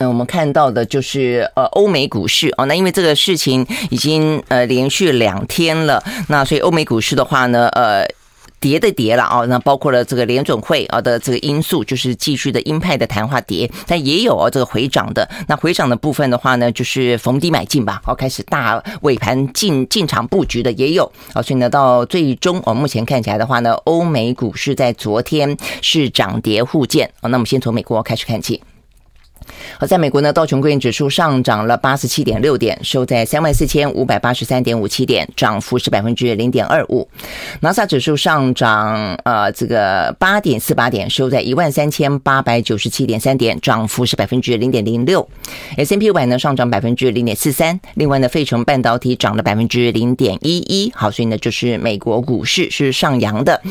[0.00, 8.06] 嗯，我们看到的就是呃欧美股市哦，那因为这个事情已经呃连续两天了，那所以欧美股市的话呢，呃
[8.60, 27.06] 跌的跌了啊，那包括了这个联准会啊的这个因素，就是继续的鹰派的谈话跌，但也有啊这个回涨的，那回涨的部分的话呢，就是逢低买进吧，好开始大尾盘进进场布局的也有啊，所以呢到最终哦目前看起来的话呢，欧美股市在昨天是涨跌互见。
[27.20, 28.62] 啊，那我们先从美国开始看起。
[29.78, 37.08] 好，在美国呢，道琼工业指数上涨了八十七点六点，收在三万四千五百八十三点五七点，涨幅是百分之零点二五。
[37.60, 45.26] 纳斯达克指数上涨呃这个八点四八点，收在一万三千八百九十七点三点，涨幅是百分之零点零六。
[45.76, 50.92] S&P 五百呢上涨百分之零点四三，另外呢，费城半导体涨了百分之零点一一。
[50.94, 53.62] 好，所以呢，就是美国股市是上扬的。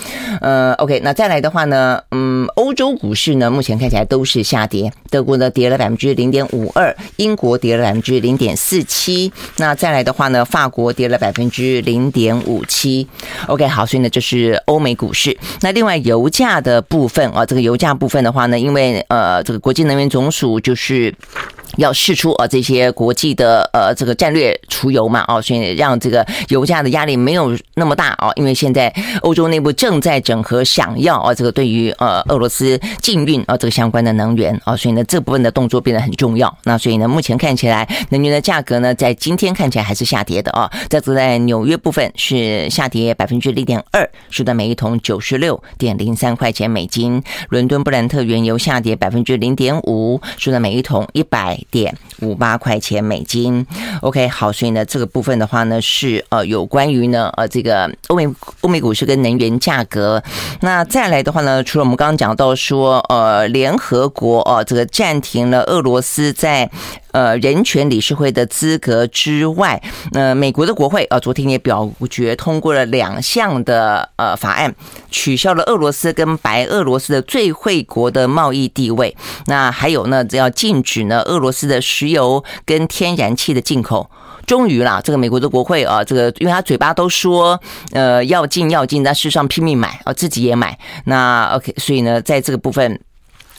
[0.41, 5.66] 呃，OK，那再来的话呢，嗯，欧洲股市呢目前看起来都是下跌，德国呢跌。
[5.67, 13.06] 跌了百分之零点五二，英国跌了百分之零点四七，那再来的话呢，法国跌了百分之零点五七。
[13.47, 15.38] OK，好，所以呢，这是欧美股市。
[15.60, 21.13] 那另外油价的部分啊，这个油价部分的话呢，因为呃，这个国际能源总署就是。
[21.75, 36.56] 要释出啊这些国际的呃这个战略储油嘛哦，所以让这个油价的压力没有那么大哦，因为现在欧洲内部正在整合，想要啊这个对于呃俄罗斯禁运啊这个相关的能源啊，所以呢这部分的动作变得很重要。
[36.63, 47.21] 那所以呢目前看起来能源的价格呢在今天看起来还是下跌的啊，这在纽约部分是下跌百分之零点二，收在每一桶九十六点零三块钱美金。
[47.49, 51.60] 伦敦布兰特原油下跌百分之零点五，收在每一桶一百。
[51.69, 53.65] 点五八块钱美金
[54.01, 58.27] ，OK，好，所以呢，这个部分的话呢，是呃有关于呢呃这个欧美
[58.62, 60.21] 欧美股市跟能源价格。
[60.62, 66.69] 那再来的话呢，除了我们刚刚讲到说呃联合国、呃、这个暂停了俄罗斯在。
[67.17, 69.82] 呃，人权理事会的资格之外，
[70.13, 74.75] 呃，美国的国会呃昨天也表决通过了两项的呃法案，
[75.10, 79.17] 取消了俄罗斯跟白俄罗斯的最惠国的贸易地位。
[79.47, 84.12] 那还有呢，要禁止呢俄罗斯的石油跟天然气的进口。
[84.45, 87.60] 终于啦，这个美国的国会啊，这个因为他嘴巴都说
[87.93, 90.77] 呃要禁要禁，但事实上拼命买啊，自己也买。
[91.06, 92.99] 那 OK，所以呢，在这个部分。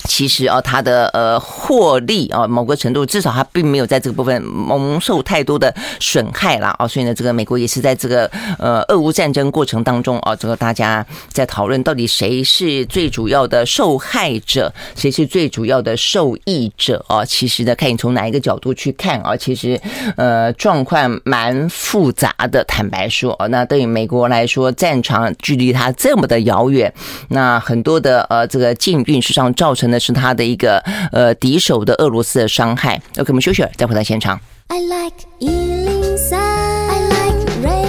[0.04, 6.74] 其实啊，它的呃获利啊，某个程度至少它并没有在这个部分蒙受太多的损害啦。
[6.78, 17.24] 啊，所以呢，这个美国也是在这个呃俄乌战争过程当中啊，这个大家在讨论到底谁是最主要的受害者，谁是最主要的受益者啊？
[17.24, 19.78] 其实呢，看你从哪一个角度去看啊，其实
[20.16, 22.64] 呃状况蛮复杂的。
[22.68, 26.92] 坦白说啊，那对于美国来说，战场距离它这么的遥远，
[27.30, 29.87] 那很多的呃这个禁运实际上造成。
[29.88, 30.78] 那是他的一个
[31.12, 33.00] 呃敌手的俄罗斯的伤害。
[33.16, 34.38] OK，我们休息了，再回到现场。
[34.68, 37.88] I like 103, I like radio。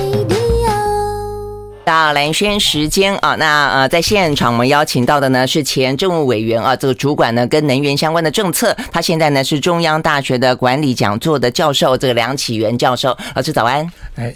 [1.86, 13.92] 到蓝轩时间啊，那呃在现场我们邀请到的呢是前政务委员啊，这个主管呢跟能源相关的政策，他现在呢是中央大学的管理讲座的教授，这个梁启源教授，老师早安。
[14.16, 14.34] 哎，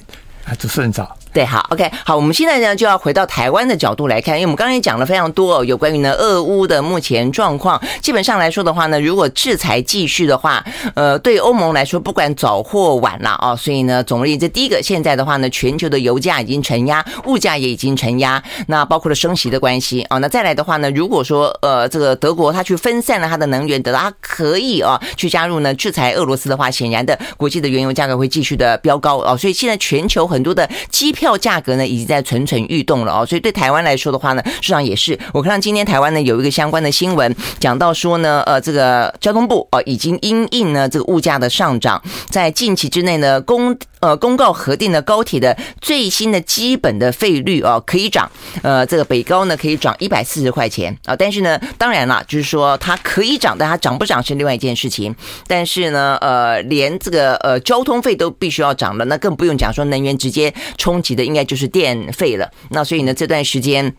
[0.57, 1.15] 主持人早。
[1.33, 7.81] 对，好，OK，好，我们现在呢就要回到台湾的角度来看，因为我们刚才讲了非常多哦，有关于呢俄乌的目前状况。
[8.01, 20.19] 基本上来说的话呢，如果制裁继续的话，呃，对欧盟来说，不管早或晚了啊，所以呢，总而言之，第一个现在的话呢，全球的油价已经承压，物价也已经承压，那包括了升息的关系啊。
[20.19, 29.35] 那再来的话呢，如果说呃这个德国它去分散了它的能源，得到它可以啊去加入呢制裁俄罗斯的话，显然的国际的原油价格会继续的飙高啊。
[29.35, 31.33] 所以现在全球很多的机票票。
[31.43, 35.17] 价格呢，已经在蠢蠢欲动了哦，所以对台湾来说的话呢，市场也是。
[35.33, 48.29] 我看到今天台湾呢有一个相关的新闻，讲到说呢，呃，这个交通部哦已经因应呢这个物价的上涨，在近期之内呢公呃公告核定的高铁的最新的基本的费率哦，可以涨，
[48.61, 55.15] 呃，这个北高呢可以涨一百四十块钱啊，但是呢，当然了，就是说它可以涨，但它涨不涨是另外一件事情。
[55.47, 61.23] 但是呢，呃，连这个呃交通费都必须要涨了，那更不用讲说能源直接冲击的。
[61.23, 62.51] 应该就是电费了。
[62.71, 63.95] 那所以呢，这段时间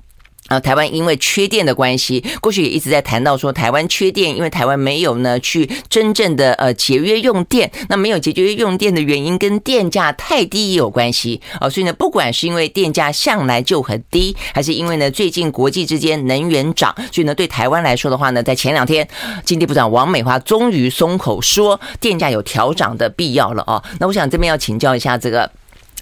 [0.48, 7.70] 啊，台湾因为缺电的关系，过去也一直在谈到说台湾缺电，因为台湾没有呢去真正的呃节约用电。
[7.88, 11.70] 那没有节约用电的原因跟电价太低也有关系啊。
[11.70, 19.08] 所以呢，不管是因为电价向来就很低，还是因为呢最近国际之间能源涨，所以呢对台湾来说的话呢，在前两天，
[19.46, 23.82] 经济部长王美花终于松口说电价有调涨的必要了啊。
[23.98, 25.50] 那我想这边要请教一下这个。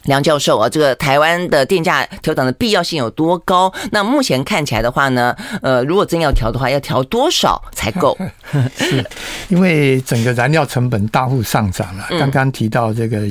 [0.05, 3.73] 梁教授啊，这个台湾的电价调整的必要性有多高？
[3.91, 8.17] 那目前看起来的话呢，呃，如果真要调的话，要调多少才够？
[8.77, 9.05] 是，
[9.49, 12.07] 因为整个燃料成本大幅上涨了。
[12.19, 13.23] 刚刚提到这个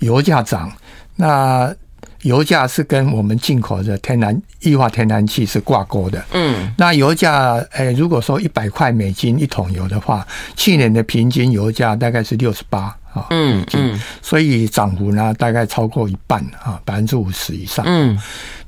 [0.00, 0.70] 油价涨，
[1.16, 1.74] 那
[2.22, 6.22] 油价是跟我们进口的天然液化天然气是挂钩的。
[6.32, 12.94] 嗯，那油价，诶，如果说一百块美金一桶油的话，去年的平均油价大概是六十八。
[13.30, 17.84] 嗯嗯，所以涨幅呢，大概超过一半啊，百分之五十以上。
[17.88, 18.18] 嗯，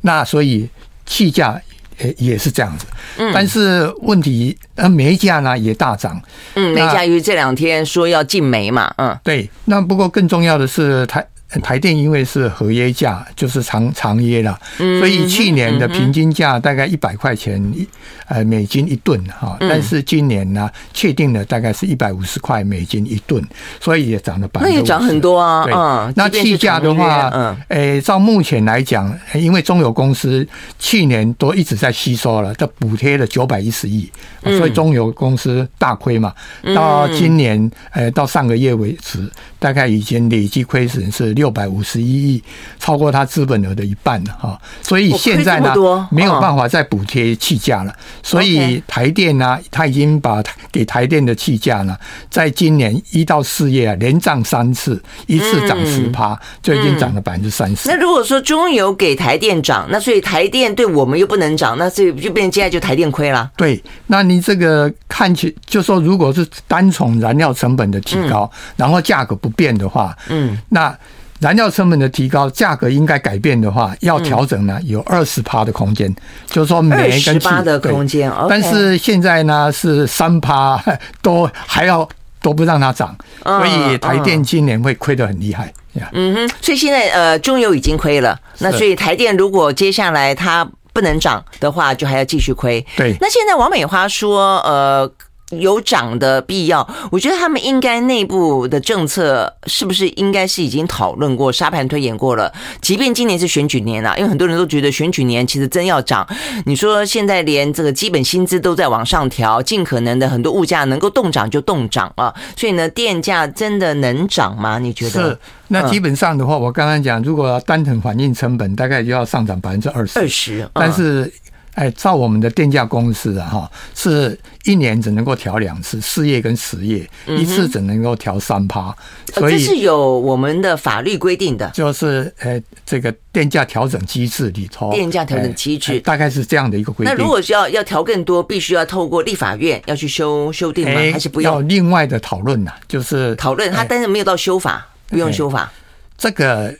[0.00, 0.68] 那所以
[1.06, 1.60] 气价
[1.98, 2.86] 也也是这样子。
[3.18, 6.20] 嗯，但是问题呃煤价呢也大涨。
[6.54, 8.92] 嗯，煤价因为这两天说要禁煤嘛。
[8.96, 9.48] 嗯，对。
[9.66, 11.26] 那不过更重要的是台。
[11.62, 17.84] 台电因为是合约价，就是长长约了，所以去年的平均价大概一百块钱一
[18.28, 23.44] 呃美金一吨哈，但是今年呢确定了大概是一百五十块美金一吨，
[23.80, 24.76] 所以也涨了百分之。
[24.76, 30.46] 那也涨很多啊，对，那气价的话，嗯，诶，照目前来讲，因为中油公司
[30.78, 34.08] 去年都一直在吸收了，它补贴了九百一十亿，
[34.44, 36.32] 所以中油公司大亏嘛，
[36.76, 41.34] 到今年呃到上个月为止，大概已经累计亏损是。
[41.40, 42.44] 六百五十一亿，
[42.78, 45.74] 超过它资本额的一半了哈，所以现在呢
[46.10, 51.96] 没有办法再补贴气价了，所以台电呢，他已经把给台电的气价呢，
[52.28, 57.88] 在今年一到四月啊连涨三次，一次涨十趴，就已经涨了百分之三十。
[57.88, 63.50] 那如果说中油给台电涨，那所以台电对我们又不能涨，那所以就变成接下来就台电亏了。
[63.56, 70.94] 对，那你这个看起就说，如果是单从燃料成本的提高，然后价格不变的话，嗯，那。
[71.40, 76.14] 燃料成本的提高，价格应该改变的话，要调整呢，有二十趴的空间，
[76.46, 78.30] 就是说煤跟气的空间。
[78.48, 80.78] 但是现在呢是三趴，
[81.22, 82.06] 都还要
[82.42, 85.72] 都不让它涨，所以台电今年会亏得很厉害。
[86.12, 92.86] 嗯哼，所以现在呃中油已经亏了，那所以台电如果接下来它不能涨的话，就还要继续亏。
[92.96, 95.10] 对，那现在王美花说呃。
[95.50, 102.52] 有涨的必要，我觉得他们应该内部的政策是不是应该是已经讨论过、沙盘推演过了？
[102.80, 106.26] 即便今年是选举年啊，因为很多人都觉得选举年其实真要涨。
[106.66, 114.78] 你说现在连这个基本薪资都在往上调，尽可能的很多物价能够动涨就动涨啊，所以呢，电价真的能涨吗？
[114.78, 115.30] 你觉得？
[115.30, 115.38] 是。
[115.68, 120.18] 那基本上的话，我刚刚讲，如果单纯反映成本，大概就要上涨百分之二十。
[120.20, 121.32] 二十，但是。
[121.74, 128.94] 哎，照我们的电价公式啊，哈，是一年只能够调两次，四月跟十月，一次只能够调三趴，
[129.32, 137.14] 所以这是有我们的法律规定的，就是呃，这个电价调整机制里头，电价调整机制大概是这样的一个规定。
[137.14, 140.94] 那如果是要要调更多，必须要透过立法院要去修修订吗？
[141.12, 141.54] 还是不用？
[141.54, 145.72] 要另外的讨论呐，就是讨论它，但是没有到修法，不用修法，
[146.18, 146.74] 这个。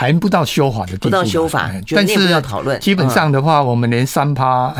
[0.00, 2.80] 还不到修法的地步，不到修法，但是要讨论。
[2.80, 4.74] 基本上的话，我们连三趴，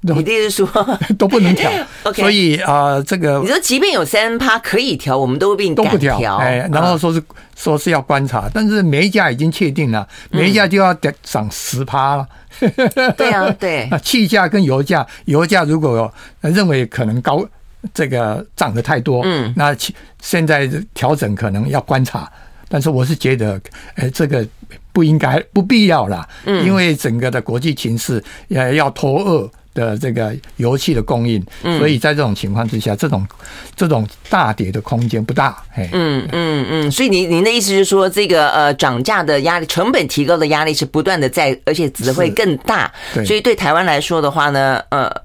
[0.00, 1.70] 你的意思是说 都不能调。
[2.16, 6.38] 所以啊，这个你说，即便有三趴可以调，我们都并都不调。
[6.38, 7.22] 哎，然后说是
[7.54, 12.26] 说是要观察，但是煤价已经确定了，煤价就要涨十趴了。
[13.18, 13.86] 对啊，对。
[13.90, 17.46] 那气价跟油价，油价如果认为可能高，
[17.92, 19.76] 这个涨得太多，嗯，那
[20.22, 22.26] 现在调整可能要观察。
[22.68, 23.60] 但是我是觉得，
[23.96, 24.46] 哎，这个
[24.92, 31.44] 不应该、不必要啦，嗯，因为整个的国际情势也要脱欧的这个油气的供应，
[31.78, 33.26] 所以在这种情况之下，这种
[33.74, 42.92] 这种大跌的空间不大，哎，嗯嗯嗯，所以您您的意思是说，这个呃涨价的压力、成本提高的压力是不断的在，而且只会更大，
[43.26, 45.24] 所以对台湾来说的话呢，呃。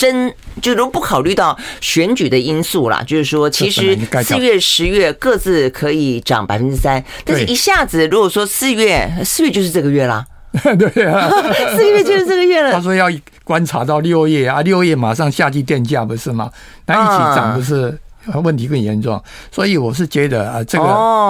[0.00, 10.24] 真就都不考虑到选举的因素啦，就是说，其实四月、十月各自可以涨百分之三，但是一下子如果说四月，四月就是这个月啦，
[10.78, 11.30] 对啊，
[11.76, 12.72] 四月就是这个月了。
[12.72, 13.10] 他说要
[13.44, 16.50] 观察到六月啊，六月马上夏季电价不是吗？
[16.86, 17.98] 那一起涨不是
[18.42, 19.22] 问题更严重？
[19.52, 20.84] 所以我是觉得啊，这个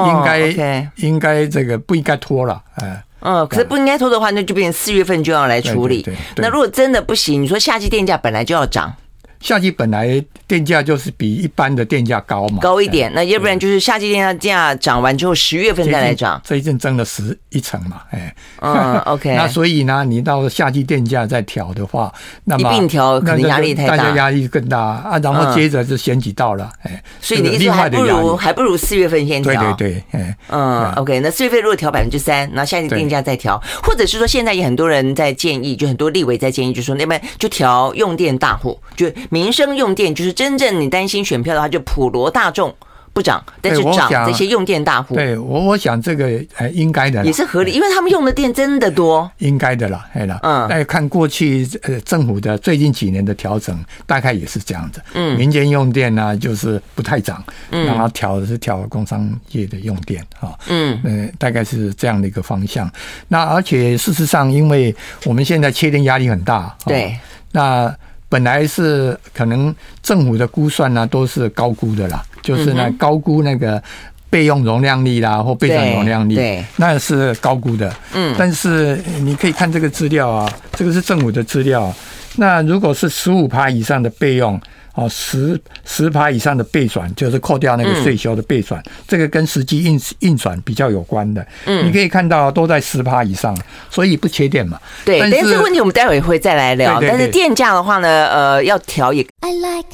[0.07, 3.03] 应该应该这个不应该拖了，哎。
[3.21, 6.07] 嗯，可是不应该拖的话，那就变成四月份就要来处理。
[6.37, 8.93] 那如果真的不行，你说夏季电价本来就要涨，
[9.41, 13.11] 夏季本来电价就是比一般的电价高嘛，高一点。
[13.15, 19.35] 那要不然就是夏季电价价涨完之后，十月份再来涨，这一阵增了十一层嘛，哎，嗯， OK。
[19.35, 22.13] 那所以呢，你到夏季电价再调的话，
[22.45, 25.19] 那么一并调可能压力太大，大家压力更大啊。
[25.23, 31.19] 然后接着就选举到了，哎，所以你意思还不如还不如四月份先调，对对对，哎，嗯，OK。
[31.21, 42.75] 那四月份如果调百分之三，那夏季电价再调，或者是说现在也很多人在建议，就很多立委在建议，就说那边就调用电大户，就民生用电，就是真正你担心选票的话，就普罗大众。
[43.13, 45.17] 不涨，但是涨这些用电大户。
[45.17, 46.27] 对我，我想这个
[46.59, 53.77] 呃应该的，也是合理，因为他们用的电真的多，应该的啦，哎啦，嗯，大家看过去呃政府的最近几年的调整，
[54.07, 62.89] 大概也是这样子，嗯，民间用电呢就是不太涨，嗯，然后调的是调工商业的用电啊，嗯，呃，大概是这样的一个方向。
[63.27, 67.19] 那而且事实上，因为我们现在缺电压力很大，对，
[67.51, 67.93] 那
[68.31, 72.25] 本来是可能政府的估算呢都是高估的啦。
[72.41, 73.83] 就是呢，高估那个
[74.31, 77.95] 备用容量率啦，或备转容量率，那是高估的。
[78.15, 81.95] 嗯，但是你可以看这个资料啊，这个是政府的资料。
[82.37, 84.59] 那如果是十五趴以上的备用。
[85.01, 91.47] 哦，十十趴以上的备转，就是扣掉那个税收的备转，嗯、这个跟实际运运转比较有关的。
[91.65, 93.57] 嗯，你可以看到都在十趴以上，
[93.89, 94.79] 所以不缺电嘛。
[95.07, 97.01] 对，但是这个问题我们待会会再来聊。
[97.01, 99.27] 但是电价的话呢，呃，要调也。
[99.41, 99.89] I like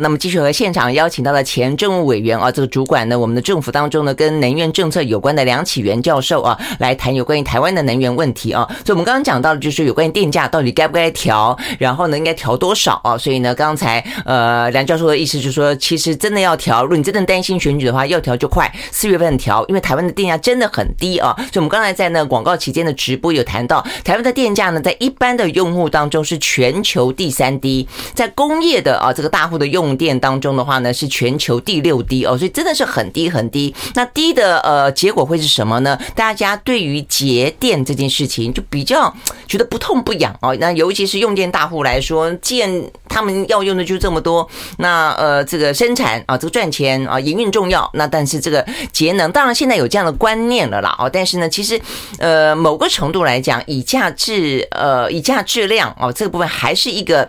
[0.00, 8.64] 那么继续和现场邀请到了前政务委员啊，这个主管呢，我们的政府当中呢，跟能源政策有关的梁启源教授啊，来谈有关于台湾的能源问题啊。
[8.84, 13.18] 所以，我们刚刚讲到的就是有关于电价到底该不该调，然后呢，应该调多少啊？
[13.18, 21.34] 所以呢，刚才呃，梁教授的意思就是说，其实真的要调，如果你真的担心选举的话，要调就快，四月份调，因为台湾的电价真的很低啊。
[21.36, 29.87] 所以，我们刚才在那广告期间的直播有谈到，台湾的电价呢，在一般的用户当中是全球第三低，在工业的啊这个大户的用。
[29.88, 33.74] 用电当中的话呢，是全球第六低哦，所以真的是很低很低。
[33.94, 35.98] 那低的呃结果会是什么呢？
[36.14, 39.12] 大家对于节电这件事情就比较
[39.46, 40.54] 觉得不痛不痒哦。
[40.60, 47.88] 那尤其是用电大户来说，既然他们要用的就这么多，那呃这个生产啊，这个赚钱啊，营运重要。
[47.94, 51.08] 那但是这个节能，当然现在有这样的观念了啦哦。
[51.10, 51.80] 但是呢，其实
[52.18, 57.28] 呃某个程度来讲，以价质呃以价质量哦，这个部分还是一个。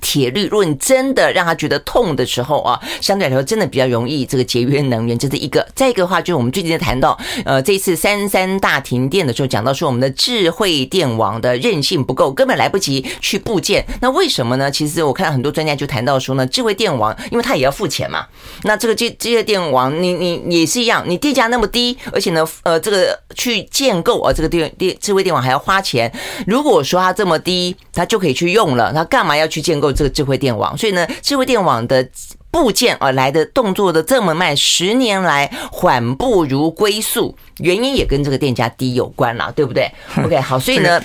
[0.00, 5.66] 铁律，如果你真的让他觉得痛的时候啊，相对来说真的比较容易这个节约能源，这是一个。
[5.74, 13.84] 再一个的话，就是我们最近在谈到，呃，这一次三三大停电的时候，讲到说我们的智慧电网的韧性不够，根本来不及去布建。
[14.00, 14.70] 那为什么呢？
[14.70, 18.26] 其实我看到很多专家就谈到说呢，智慧电网，因为它也要付钱嘛。
[18.62, 26.10] 那这个智智慧电网，你你也是一样，你电价那么低，而且呢，呃，这个去建构啊，这个电电智慧电网还要花钱。
[26.46, 29.89] 如果说它这么低，它就可以去用了，它干嘛要去建构？
[29.92, 32.08] 这个智慧电网，所以呢，智慧电网的
[32.50, 39.90] 部件而来的动作的这么慢，十年来缓步如龟速，原因也跟这个电价低有关了，对不对？
[40.24, 41.00] OK，好，所以呢，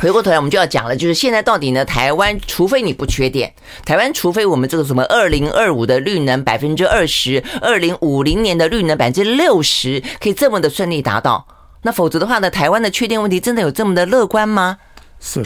[0.00, 3.52] 回过头来我们就要讲了，就是现在到底呢，台湾除非你不缺电，
[3.84, 11.46] 台湾除非我们这个什么二零二五的绿能百分之二十，二零五零年的绿能百分之六十，可以这么的顺利达到，
[11.82, 14.78] 那否则的话呢，台湾的缺电问题真的有这么的乐观吗？
[15.20, 15.44] 是。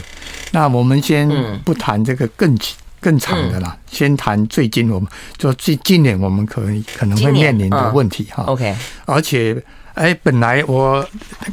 [0.53, 1.27] 那我们先
[1.65, 2.55] 不谈这个更
[3.01, 8.43] 更长的啦，先谈最近我们就最近年我们可能可能会面临的问题哈。
[8.43, 8.73] OK，
[9.05, 9.61] 而且
[9.95, 11.03] 哎，本来我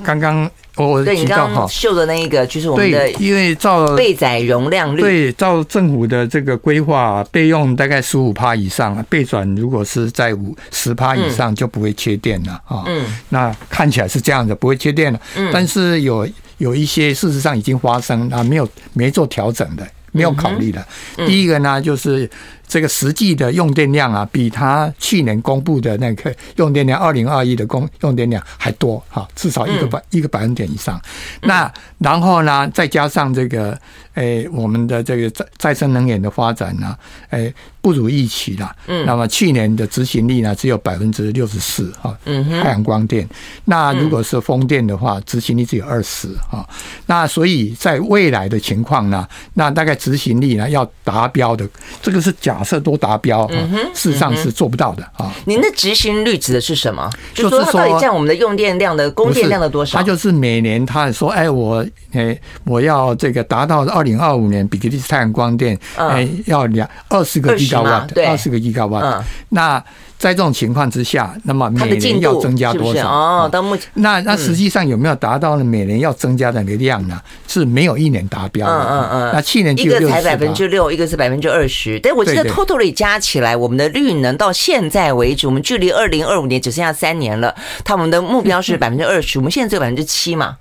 [0.04, 12.84] 刚刚我提到哈，秀的那一个就是我们的，因为照备载容量率，对，照政府的这个规划，备用大概十五趴以上，备转如果是在五十趴以上就不会缺电了啊。
[12.86, 15.18] 嗯，那看起来是这样的，不会缺电了。
[15.36, 16.28] 嗯，但是有。
[16.60, 20.86] 有一些事实上已经发生啊，没有没做调整的，没有考虑的。
[21.26, 22.30] 第一个呢，就是。
[22.70, 31.02] 这个实际的用电量啊，比他去年公布的那个用电量，二零二一的公用电量还多哈，至少一个百一个百分点以上。
[31.42, 33.76] 那然后呢，再加上这个，
[34.14, 36.96] 诶，我们的这个再再生能源的发展呢，
[37.30, 38.70] 诶，不如预期了。
[38.86, 39.04] 嗯。
[39.04, 42.16] 那么去年的执行力呢，只有百分之六十四哈。
[42.26, 42.48] 嗯。
[42.62, 43.28] 太阳光电，
[43.64, 46.64] 那如果是风电的话，执行力只有二十哈。
[47.06, 51.68] 那所以在未来的情况呢，那大概执行力呢要达标的，
[52.00, 52.59] 这个是假。
[52.60, 55.32] 假设都达标，嗯，事实上是做不到的啊。
[55.46, 57.10] 您的执行率指的是什么？
[57.32, 59.96] 就是说它到底占我们的用电量的供电量的多少？
[59.96, 61.82] 它就是每年他说，哎，我
[62.12, 69.82] 哎我要这个达到二零二五年比格利斯太阳光电，哎要两二十个吉瓦，对，二十个吉瓦，那。
[70.20, 73.08] 在这种情况之下，那么每年要增加多少？
[73.10, 75.64] 哦，到目前那那实际上有没有达到呢？
[75.64, 77.18] 每年要增加的那个量呢？
[77.48, 78.72] 是没有一年达标的。
[78.74, 79.30] 嗯嗯嗯。
[79.32, 81.98] 那去年一个才百分之六，一个是百分之二十。
[82.00, 87.54] 但我记得 totally 加起来，我们的绿能到现在为止，我们距离二零二五年只剩下三年了。
[87.82, 90.58] 他们的目标是 百分之二十，我们现在只有百分之七嘛。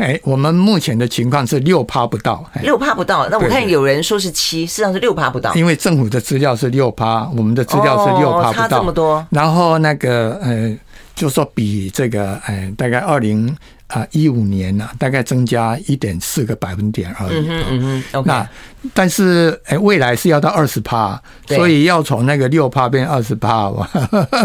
[0.00, 3.28] 哎，我们目前的情况是六趴不到，六趴不到。
[3.28, 5.54] 那我看有人说是七，实际上是六趴不到。
[5.54, 8.62] 因为政府的资料是六趴，我们的资料是六趴不到。
[8.62, 9.24] 差这么多。
[9.28, 10.74] 然后那个呃，
[11.14, 13.54] 就说比这个呃，大概二零
[13.88, 17.46] 啊一五年呢，大概增加一点四个百分点而已。
[17.46, 18.24] 嗯嗯嗯。
[18.24, 18.48] 那
[18.94, 23.86] 但是哎，未来是要到二十趴，所以要从那个六趴变二十趴哇。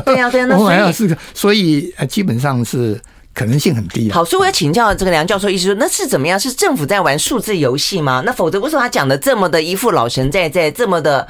[0.06, 2.99] 对呀对呀，那所以 所以呃，基本上是。
[3.36, 4.10] 可能性很低。
[4.12, 6.40] 好，所以我要请教这个梁教授，意思说那是怎么样？
[6.40, 8.24] 是政府在玩数字游戏吗？
[8.26, 11.28] 那否则为什么他讲的这么的一副老神在在，这么的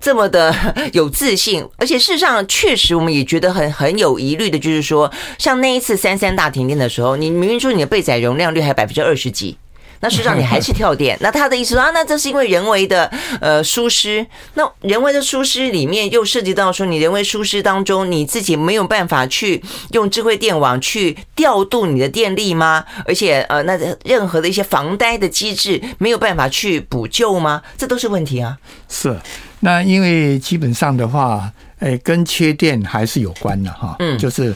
[0.00, 0.54] 这么的
[0.94, 1.66] 有自信？
[1.76, 9.56] 而且事实上，确实我们也觉得很很有疑虑的，就是说，像那一次三三大停电的时候，你明明说你的备载容量率还有百分之二十几。
[10.00, 22.84] 那实际上你还是跳电， 那他的意思说啊，那这是因为人为的呃疏失，那人为的疏失里面又涉及到说，你人为疏失当中你自己没有办法去用智慧电网去调度你的电力吗？
[23.06, 27.62] 而且呃，那任何的一些防呆的机制没有办法去补救吗？
[27.76, 28.56] 这都是问题啊。
[28.88, 29.14] 是，
[29.60, 33.96] 那因为基本上的话，哎，跟缺电还是有关的哈。
[33.98, 34.54] 嗯，就是。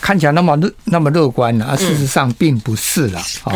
[0.00, 3.52] 看起来那么乐那么乐观呢，啊，事实上并不是了啊。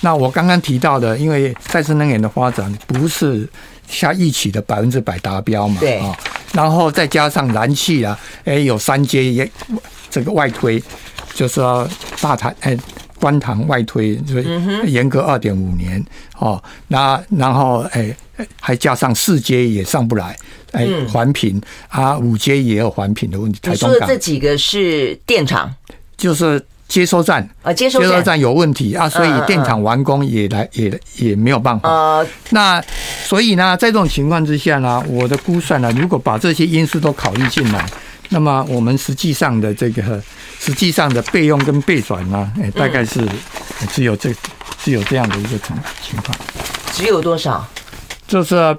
[0.00, 3.48] 那我刚刚提到的，因为再生能源的发展不是
[3.88, 6.16] 下一起的百分之百达标嘛，对啊。
[6.52, 9.50] 然后再加上燃气啊，哎，有三阶也
[10.08, 10.82] 这个外推，
[11.34, 11.88] 就是说
[12.20, 12.76] 大台哎
[13.20, 16.04] 观塘外推，所以严格二点五年
[16.38, 16.62] 哦。
[16.88, 18.14] 那然后哎
[18.60, 20.36] 还加上四阶也上不来。
[20.72, 23.58] 哎，环评啊，五阶也有环评的问题。
[23.62, 25.72] 台中港这几个是电厂，
[26.16, 31.88] 就是接收站啊，接收站有问题啊，所以电厂完工也来也也没有办法。
[31.88, 32.82] 呃，那
[33.24, 37.84] 所以呢，在这种情况之下呢，我的估算呢，如果把这些因素都考虑进来，
[38.28, 40.22] 那么我们实际上的这个
[40.58, 43.20] 实际上的备用跟备转呢，哎，大概是
[43.92, 44.32] 只有这
[44.82, 46.36] 只有这样的一个情情况。
[46.92, 47.66] 只有多少？
[48.26, 48.76] 就是。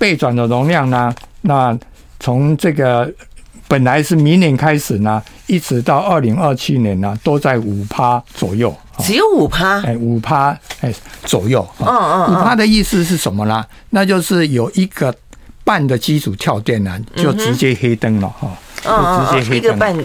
[0.00, 1.14] 备转的容量呢？
[1.42, 1.78] 那
[2.18, 3.12] 从这个
[3.68, 8.74] 本来是明年开始呢，一直到二零二七年呢，都在五趴左右。
[9.00, 9.82] 只有五趴？
[9.82, 10.90] 哎，五趴哎
[11.24, 11.68] 左右。
[11.80, 12.32] 嗯嗯。
[12.32, 13.62] 五趴的意思是什么呢？
[13.90, 15.14] 那就是有一个
[15.64, 18.48] 半的机组跳电呢，就直接黑灯了哈。
[18.86, 19.68] 嗯，就直接黑灯。
[19.68, 20.04] 一个半。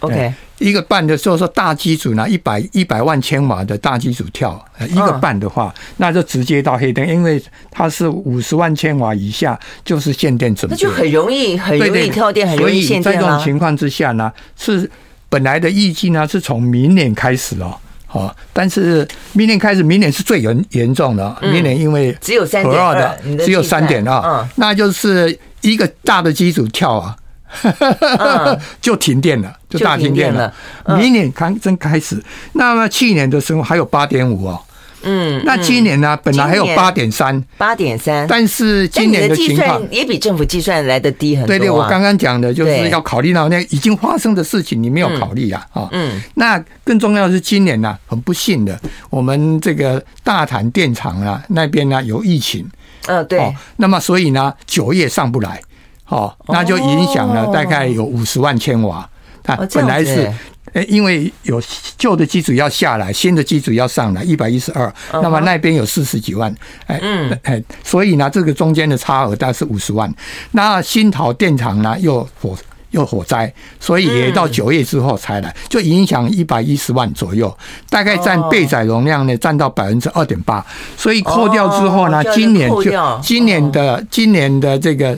[0.00, 0.34] OK。
[0.58, 13.02] 一个半的时候说大机组呢，一百一百万千瓦的大机组跳，一个半的话，那就直接到黑灯，因为它是五十万千瓦以下就是限电准备，那就很容易很容易跳电，很容易限电。
[13.02, 14.90] 所以在这种情况之下呢，是
[15.28, 17.76] 本来的预计呢是从明年开始哦，
[18.06, 27.14] 好，但是明年开始，明年是最严严重的，明年因为只有三点二，只有三点二，那就是一个大的机组跳啊。
[28.80, 30.52] 就停电了，就大停电了。
[30.98, 32.22] 明年刚真开始，
[32.52, 34.60] 那么去年的时候还有八点五哦。
[35.08, 36.18] 嗯，那今年呢？
[36.24, 38.26] 本来还有八点三，八点三。
[38.26, 41.46] 但是今年的情况也比政府计算来的低很多。
[41.46, 45.64] 对对，我刚刚讲的就是要考虑到那已经发生的事情，你没有考虑啊。
[45.72, 45.88] 啊。
[45.92, 46.20] 嗯。
[46.34, 48.76] 那更重要的是今年呢，很不幸的，
[49.08, 52.68] 我们这个大潭电厂啊那边呢有疫情。
[53.06, 53.54] 嗯，对。
[53.76, 55.60] 那么所以呢，九月上不来。
[56.08, 59.06] 好，那就影响了大概有五十万千瓦。
[59.42, 60.32] 它本来是，
[60.72, 61.62] 诶，因为有
[61.98, 66.52] 旧的机组要下来，新的机组要上来一百一十二，那么那边有四十几万，
[66.86, 67.00] 哎，
[67.42, 70.12] 哎，所以呢，这个中间的差额大概是五十万。
[70.50, 72.56] 那新桃电厂呢又火
[72.90, 77.56] 又火灾，所以也到九月之后才来，就影响一百一十万左右，
[77.88, 80.64] 大概占备载容量呢占到百分之二点八。
[80.96, 82.92] 所以扣掉之后呢，今年就
[83.22, 85.16] 今年的今年的这个。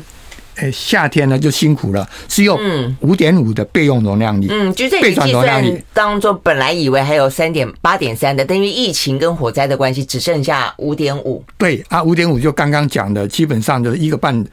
[0.58, 2.58] 哎，夏天呢就辛苦了，是用
[3.00, 4.48] 五点五的备用容量率。
[4.50, 11.44] 嗯，就这个计算当中，本来以为还有三点八点三的，但因为疫情跟火灾的关系，只剩下五点五。
[11.56, 14.44] 对啊，五点五就刚刚讲的，基本上就是一个半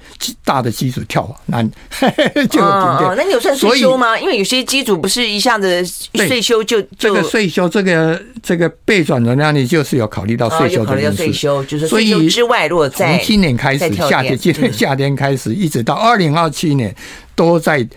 [0.44, 1.64] 大的机组跳，那
[2.50, 3.16] 就有停电。
[3.18, 4.20] 那你有算税修吗？
[4.20, 5.84] 因为有些机组不是一下子
[6.14, 16.94] 税修就这个税修，这个这个备转容量率就是有考虑到税收的因素，税收就是税收之外，如果在从今年开始，夏天今年夏天开始，一直到二零二七年，
[17.36, 17.88] 都在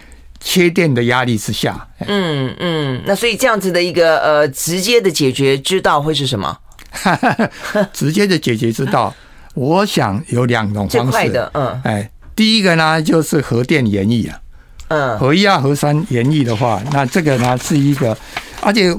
[0.40, 1.86] 缺电的压力之下。
[2.06, 6.56] 嗯嗯，那所以这样子的一个呃直接的解决之道会是什么？
[7.92, 9.14] 直接的解决之道，
[9.54, 11.28] 我想有两种方式。
[11.30, 14.40] 的，嗯，哎，第一个呢就是核电延役啊，
[14.88, 18.16] 嗯，核一啊、核三延役的话，那这个呢是一个，
[18.60, 18.96] 而且。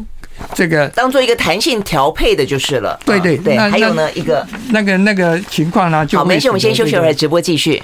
[0.55, 2.97] 这个当做一个弹性调配的就是了。
[3.05, 7.83] 对对对，还有呢一个那个那个情况呢，就好，没事，我们先休息会儿，直播继续。